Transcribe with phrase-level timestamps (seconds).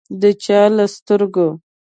[0.21, 1.47] د چا له سترګو